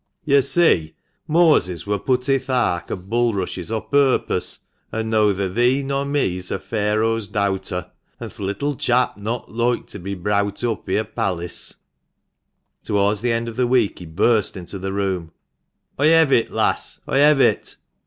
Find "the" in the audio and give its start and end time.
13.21-13.31, 13.57-13.67, 14.79-14.91